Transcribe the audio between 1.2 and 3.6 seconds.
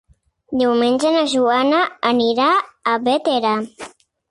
Joana anirà a Bétera.